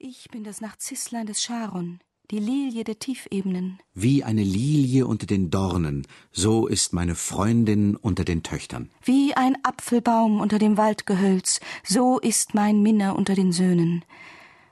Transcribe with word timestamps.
Ich 0.00 0.28
bin 0.30 0.44
das 0.44 0.60
Narzisslein 0.60 1.26
des 1.26 1.42
Charon, 1.42 1.98
die 2.30 2.38
Lilie 2.38 2.84
der 2.84 3.00
Tiefebenen. 3.00 3.80
Wie 3.94 4.22
eine 4.22 4.44
Lilie 4.44 5.04
unter 5.04 5.26
den 5.26 5.50
Dornen, 5.50 6.06
so 6.30 6.68
ist 6.68 6.92
meine 6.92 7.16
Freundin 7.16 7.96
unter 7.96 8.24
den 8.24 8.44
Töchtern. 8.44 8.90
Wie 9.02 9.34
ein 9.34 9.58
Apfelbaum 9.64 10.38
unter 10.38 10.60
dem 10.60 10.76
Waldgehölz, 10.76 11.58
so 11.82 12.20
ist 12.20 12.54
mein 12.54 12.80
Minna 12.80 13.10
unter 13.10 13.34
den 13.34 13.50
Söhnen. 13.50 14.04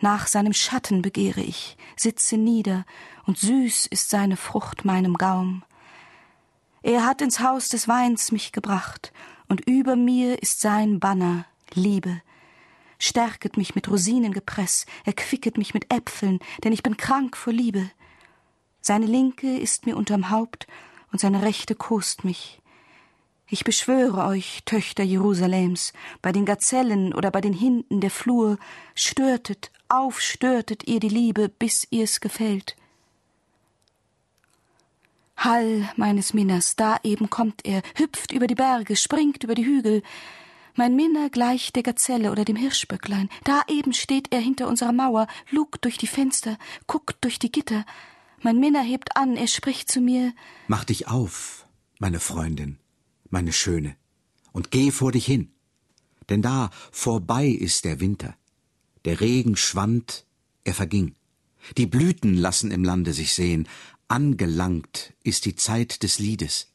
Nach 0.00 0.28
seinem 0.28 0.52
Schatten 0.52 1.02
begehre 1.02 1.40
ich, 1.40 1.76
sitze 1.96 2.36
nieder, 2.36 2.86
und 3.26 3.38
süß 3.38 3.86
ist 3.86 4.10
seine 4.10 4.36
Frucht 4.36 4.84
meinem 4.84 5.14
Gaum. 5.14 5.64
Er 6.82 7.04
hat 7.04 7.22
ins 7.22 7.40
Haus 7.40 7.70
des 7.70 7.88
Weins 7.88 8.30
mich 8.30 8.52
gebracht, 8.52 9.12
und 9.48 9.62
über 9.62 9.96
mir 9.96 10.40
ist 10.40 10.60
sein 10.60 11.00
Banner, 11.00 11.44
Liebe. 11.74 12.22
Stärket 12.98 13.56
mich 13.56 13.74
mit 13.74 13.88
Rosinengepress, 13.88 14.86
erquicket 15.04 15.56
mich 15.56 15.74
mit 15.74 15.92
Äpfeln, 15.92 16.40
denn 16.64 16.72
ich 16.72 16.82
bin 16.82 16.96
krank 16.96 17.36
vor 17.36 17.52
Liebe. 17.52 17.90
Seine 18.80 19.06
linke 19.06 19.56
ist 19.56 19.86
mir 19.86 19.96
unterm 19.96 20.30
Haupt, 20.30 20.66
und 21.10 21.20
seine 21.20 21.42
rechte 21.42 21.74
kost 21.74 22.24
mich. 22.24 22.60
Ich 23.50 23.64
beschwöre 23.64 24.26
euch, 24.26 24.60
Töchter 24.66 25.02
Jerusalems, 25.02 25.94
bei 26.20 26.32
den 26.32 26.44
Gazellen 26.44 27.14
oder 27.14 27.30
bei 27.30 27.40
den 27.40 27.54
Hinden 27.54 28.00
der 28.00 28.10
Flur, 28.10 28.58
störtet, 28.94 29.70
aufstörtet 29.88 30.86
ihr 30.86 31.00
die 31.00 31.08
Liebe, 31.08 31.48
bis 31.48 31.86
ihr's 31.90 32.20
gefällt. 32.20 32.76
Hall 35.38 35.88
meines 35.96 36.34
Minners, 36.34 36.76
da 36.76 36.98
eben 37.04 37.30
kommt 37.30 37.64
er, 37.64 37.80
hüpft 37.94 38.32
über 38.32 38.48
die 38.48 38.54
Berge, 38.54 38.96
springt 38.96 39.44
über 39.44 39.54
die 39.54 39.64
Hügel. 39.64 40.02
Mein 40.78 40.94
Minner 40.94 41.28
gleicht 41.28 41.74
der 41.74 41.82
Gazelle 41.82 42.30
oder 42.30 42.44
dem 42.44 42.54
Hirschböcklein. 42.54 43.28
Da 43.42 43.62
eben 43.66 43.92
steht 43.92 44.32
er 44.32 44.38
hinter 44.38 44.68
unserer 44.68 44.92
Mauer, 44.92 45.26
lugt 45.50 45.84
durch 45.84 45.98
die 45.98 46.06
Fenster, 46.06 46.56
guckt 46.86 47.16
durch 47.22 47.40
die 47.40 47.50
Gitter. 47.50 47.84
Mein 48.42 48.60
Minner 48.60 48.84
hebt 48.84 49.16
an, 49.16 49.34
er 49.34 49.48
spricht 49.48 49.90
zu 49.90 50.00
mir 50.00 50.32
Mach 50.68 50.84
dich 50.84 51.08
auf, 51.08 51.66
meine 51.98 52.20
Freundin, 52.20 52.78
meine 53.28 53.52
Schöne, 53.52 53.96
und 54.52 54.70
geh 54.70 54.92
vor 54.92 55.10
dich 55.10 55.26
hin. 55.26 55.50
Denn 56.28 56.42
da 56.42 56.70
vorbei 56.92 57.48
ist 57.48 57.84
der 57.84 57.98
Winter. 57.98 58.36
Der 59.04 59.20
Regen 59.20 59.56
schwand, 59.56 60.26
er 60.62 60.74
verging. 60.74 61.16
Die 61.76 61.86
Blüten 61.86 62.34
lassen 62.34 62.70
im 62.70 62.84
Lande 62.84 63.14
sich 63.14 63.32
sehen. 63.32 63.66
Angelangt 64.06 65.12
ist 65.24 65.44
die 65.44 65.56
Zeit 65.56 66.04
des 66.04 66.20
Liedes. 66.20 66.68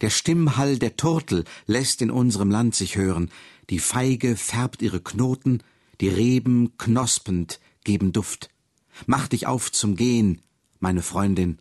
Der 0.00 0.10
Stimmhall 0.10 0.78
der 0.78 0.96
Turtel 0.96 1.44
lässt 1.66 2.02
in 2.02 2.10
unserem 2.10 2.50
Land 2.50 2.74
sich 2.74 2.96
hören. 2.96 3.30
Die 3.70 3.78
Feige 3.78 4.36
färbt 4.36 4.82
ihre 4.82 5.00
Knoten, 5.00 5.62
die 6.00 6.08
Reben 6.08 6.76
knospend 6.78 7.60
geben 7.84 8.12
Duft. 8.12 8.50
Mach 9.06 9.28
dich 9.28 9.46
auf 9.46 9.72
zum 9.72 9.96
Gehen, 9.96 10.42
meine 10.78 11.02
Freundin, 11.02 11.58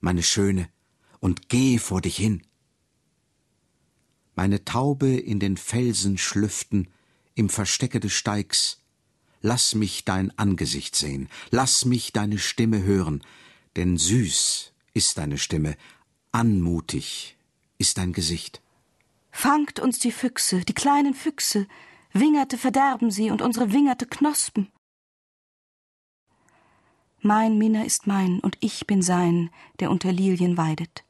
meine 0.00 0.22
Schöne, 0.22 0.68
und 1.20 1.48
geh 1.48 1.78
vor 1.78 2.00
dich 2.00 2.16
hin 2.16 2.42
meine 4.40 4.64
Taube 4.64 5.18
in 5.18 5.38
den 5.38 5.58
Felsen 5.58 6.16
schlüften, 6.16 6.88
im 7.34 7.50
Verstecke 7.50 8.00
des 8.00 8.14
Steigs. 8.14 8.80
Lass 9.42 9.74
mich 9.74 10.06
dein 10.06 10.30
Angesicht 10.38 10.96
sehen, 10.96 11.28
lass 11.50 11.84
mich 11.84 12.14
deine 12.14 12.38
Stimme 12.38 12.82
hören, 12.82 13.22
denn 13.76 13.98
süß 13.98 14.72
ist 14.94 15.18
deine 15.18 15.36
Stimme, 15.36 15.76
anmutig 16.32 17.36
ist 17.80 17.98
dein 17.98 18.12
Gesicht. 18.12 18.60
Fangt 19.32 19.80
uns 19.80 19.98
die 19.98 20.12
Füchse, 20.12 20.60
die 20.60 20.74
kleinen 20.74 21.14
Füchse, 21.14 21.66
Wingerte 22.12 22.58
verderben 22.58 23.10
sie 23.10 23.30
und 23.30 23.40
unsere 23.40 23.72
Wingerte 23.72 24.06
Knospen. 24.06 24.70
Mein 27.22 27.56
Minna 27.58 27.84
ist 27.84 28.06
mein 28.06 28.40
und 28.40 28.56
ich 28.60 28.86
bin 28.86 29.02
sein, 29.02 29.50
der 29.78 29.90
unter 29.90 30.12
Lilien 30.12 30.56
weidet. 30.56 31.04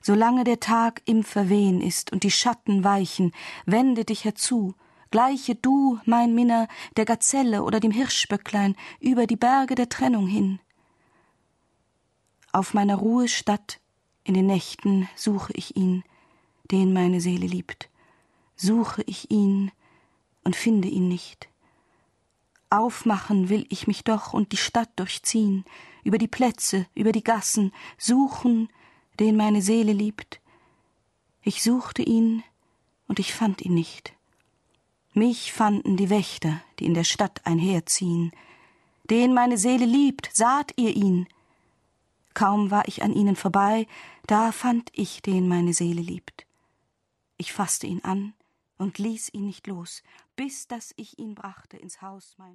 Solange 0.00 0.44
der 0.44 0.60
Tag 0.60 1.02
im 1.06 1.24
Verwehen 1.24 1.80
ist 1.80 2.12
und 2.12 2.24
die 2.24 2.30
Schatten 2.30 2.84
weichen, 2.84 3.32
wende 3.64 4.04
dich 4.04 4.24
herzu, 4.24 4.74
gleiche 5.10 5.54
du, 5.54 5.98
mein 6.04 6.34
Minna, 6.34 6.68
der 6.96 7.06
Gazelle 7.06 7.62
oder 7.62 7.80
dem 7.80 7.90
Hirschböcklein 7.90 8.76
über 9.00 9.26
die 9.26 9.36
Berge 9.36 9.74
der 9.74 9.88
Trennung 9.88 10.26
hin. 10.26 10.60
Auf 12.52 12.74
meiner 12.74 12.96
Ruhestatt 12.96 13.80
in 14.24 14.34
den 14.34 14.46
Nächten 14.46 15.08
suche 15.14 15.52
ich 15.54 15.76
ihn, 15.76 16.02
den 16.70 16.92
meine 16.92 17.20
Seele 17.20 17.46
liebt. 17.46 17.90
Suche 18.56 19.02
ich 19.06 19.30
ihn 19.30 19.70
und 20.42 20.56
finde 20.56 20.88
ihn 20.88 21.08
nicht. 21.08 21.48
Aufmachen 22.70 23.50
will 23.50 23.66
ich 23.68 23.86
mich 23.86 24.02
doch 24.02 24.32
und 24.32 24.52
die 24.52 24.56
Stadt 24.56 24.90
durchziehen, 24.96 25.64
über 26.02 26.18
die 26.18 26.28
Plätze, 26.28 26.86
über 26.94 27.12
die 27.12 27.22
Gassen, 27.22 27.72
suchen, 27.98 28.68
den 29.20 29.36
meine 29.36 29.62
Seele 29.62 29.92
liebt. 29.92 30.40
Ich 31.42 31.62
suchte 31.62 32.02
ihn 32.02 32.42
und 33.06 33.18
ich 33.18 33.34
fand 33.34 33.62
ihn 33.62 33.74
nicht. 33.74 34.14
Mich 35.12 35.52
fanden 35.52 35.96
die 35.96 36.10
Wächter, 36.10 36.60
die 36.78 36.86
in 36.86 36.94
der 36.94 37.04
Stadt 37.04 37.42
einherziehen. 37.44 38.32
Den 39.08 39.34
meine 39.34 39.58
Seele 39.58 39.84
liebt, 39.84 40.30
saht 40.32 40.72
ihr 40.76 40.96
ihn. 40.96 41.28
Kaum 42.34 42.70
war 42.70 42.86
ich 42.88 43.02
an 43.02 43.12
ihnen 43.12 43.36
vorbei, 43.36 43.86
da 44.26 44.52
fand 44.52 44.90
ich 44.92 45.22
den 45.22 45.48
meine 45.48 45.72
Seele 45.72 46.02
liebt. 46.02 46.46
Ich 47.36 47.52
fasste 47.52 47.86
ihn 47.86 48.02
an 48.02 48.34
und 48.76 48.98
ließ 48.98 49.32
ihn 49.32 49.46
nicht 49.46 49.66
los, 49.66 50.02
bis 50.36 50.66
dass 50.66 50.92
ich 50.96 51.18
ihn 51.18 51.34
brachte 51.34 51.76
ins 51.76 52.02
Haus 52.02 52.34
meiner 52.36 52.52